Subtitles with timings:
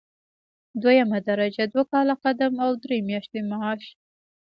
[0.81, 3.83] دوهمه درجه دوه کاله قدم او درې میاشتې معاش.